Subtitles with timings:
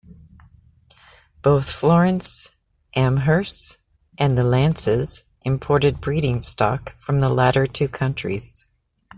[1.43, 2.49] Both Florence
[2.95, 3.77] Amherst
[4.17, 8.65] and the Lances imported breeding stock from the latter two countries.